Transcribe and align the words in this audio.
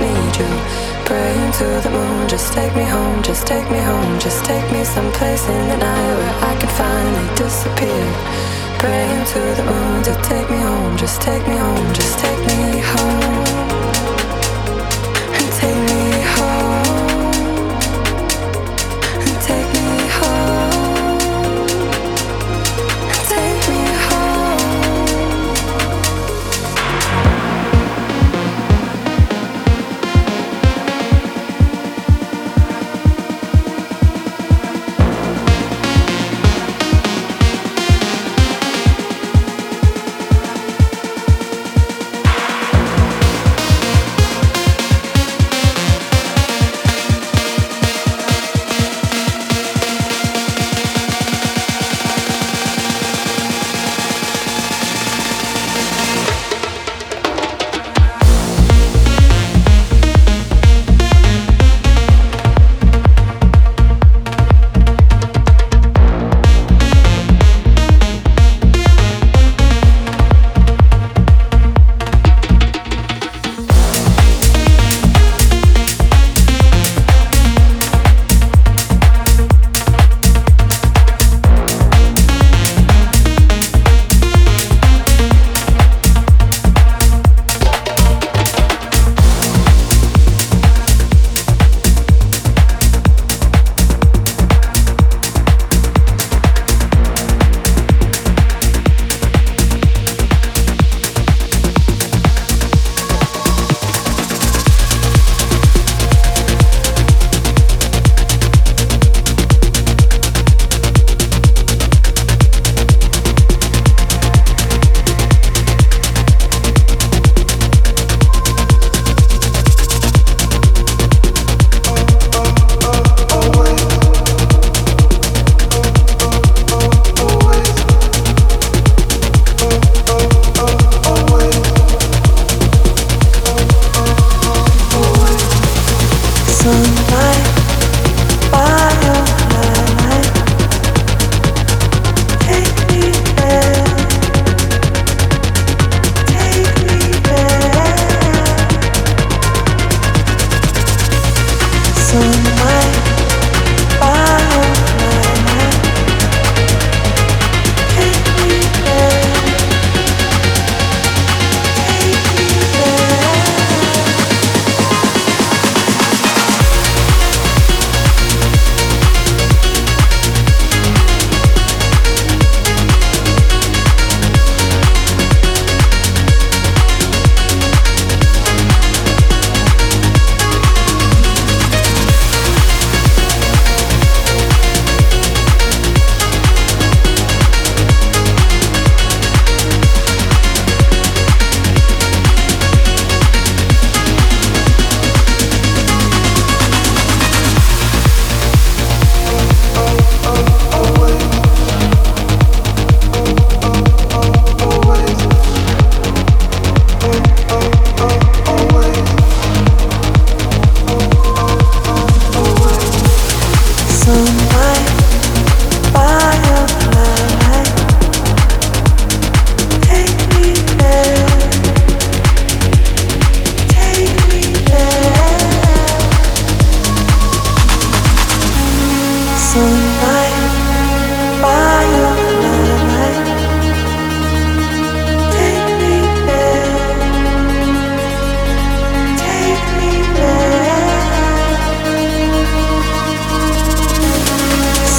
Need 0.00 0.36
you. 0.36 0.50
Praying 1.06 1.52
to 1.52 1.66
the 1.84 1.90
moon, 1.90 2.28
just 2.28 2.52
take 2.52 2.74
me 2.74 2.84
home, 2.84 3.22
just 3.22 3.46
take 3.46 3.70
me 3.70 3.78
home, 3.78 4.18
just 4.18 4.44
take 4.44 4.66
me 4.72 4.82
someplace 4.82 5.46
in 5.48 5.68
the 5.68 5.76
night 5.76 6.14
where 6.18 6.34
I 6.50 6.56
can 6.58 6.70
finally 6.70 7.34
disappear. 7.36 8.06
Praying 8.78 9.24
to 9.34 9.40
the 9.58 9.64
moon 9.70 10.02
to 10.02 10.14
take 10.22 10.50
me 10.50 10.58
home, 10.58 10.96
just 10.96 11.20
take 11.20 11.46
me 11.46 11.56
home, 11.56 11.94
just 11.94 12.18
take 12.18 12.40
me 12.46 12.80
home. 12.80 13.13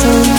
sun 0.05 0.34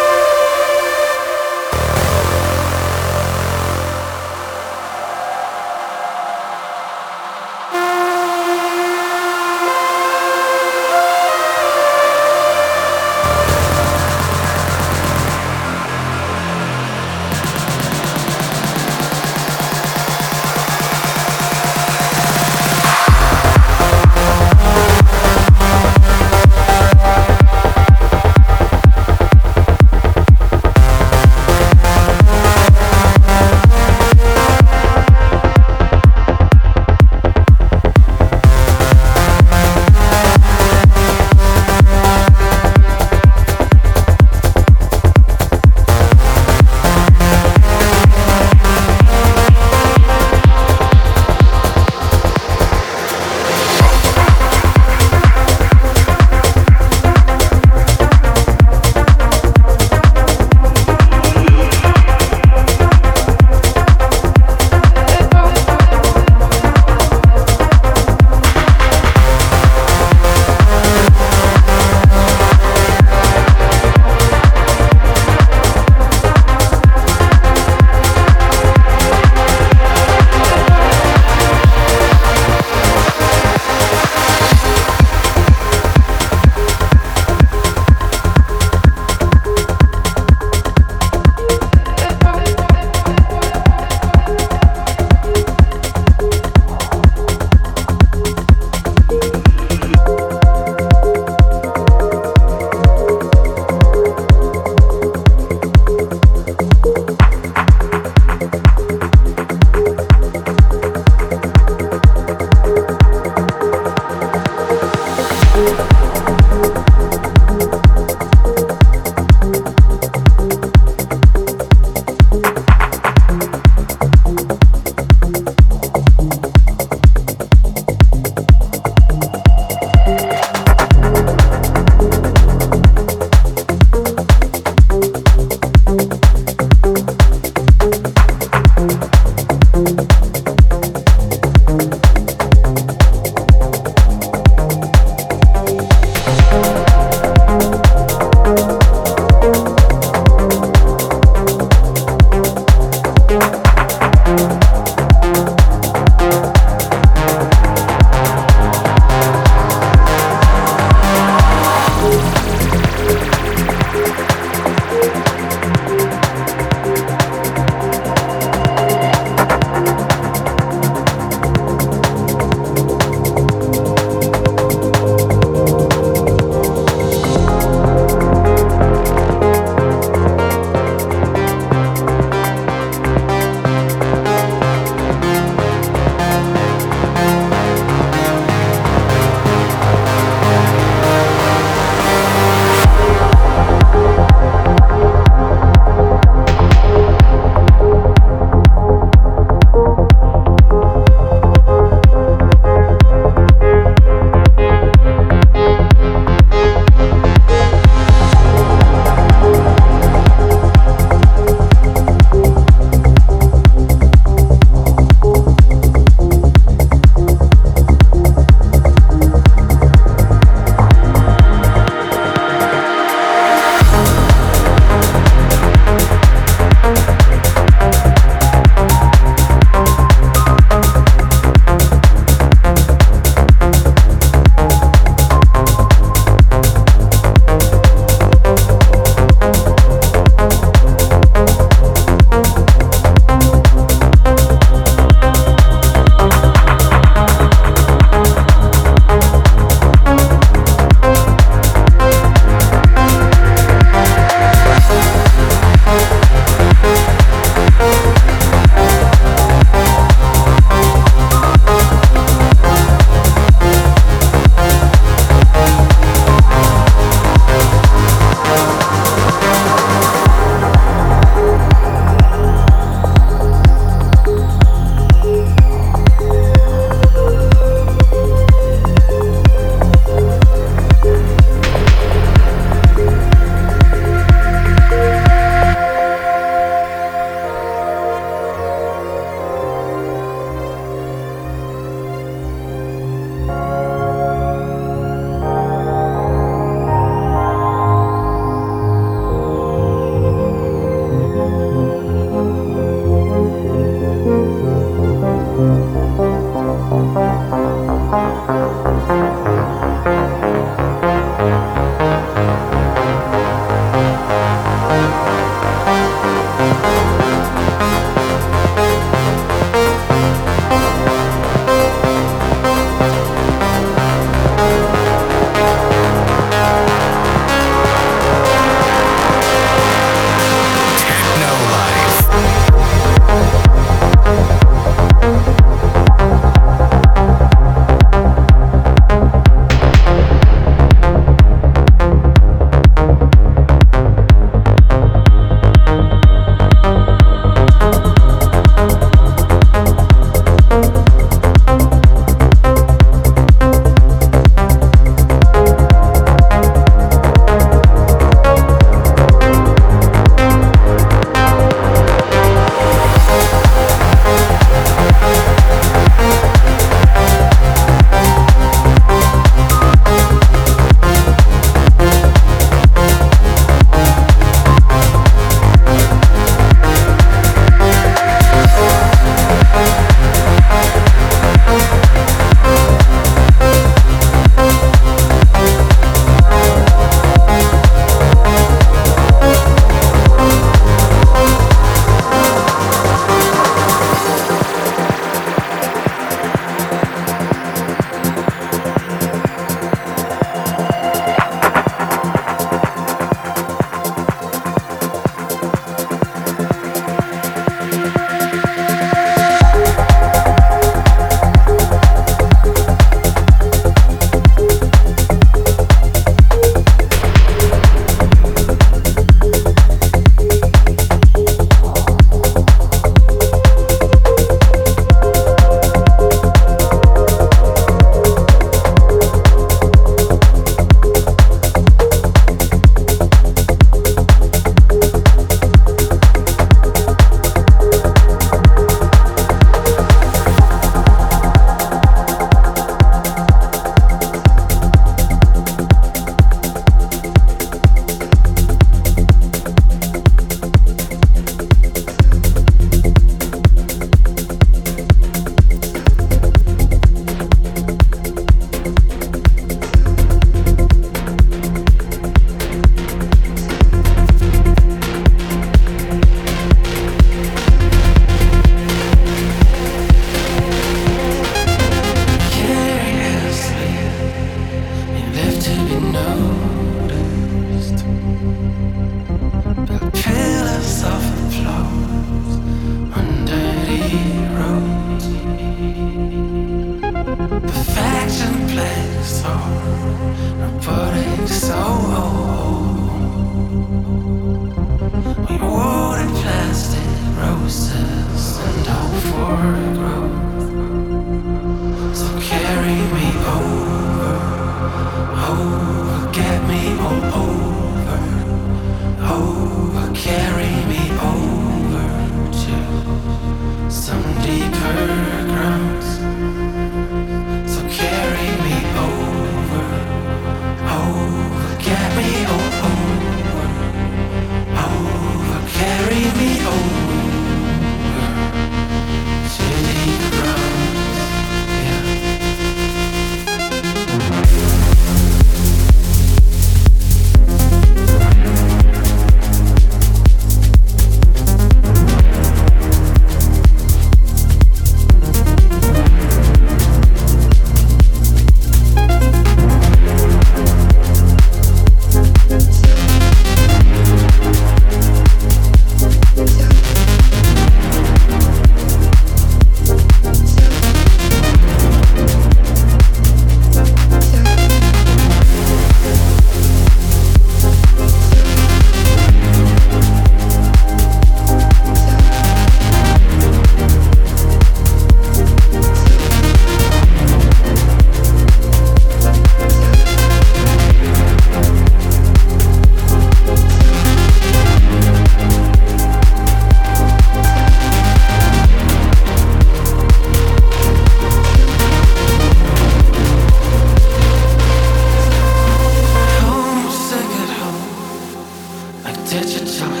so 599.70 600.00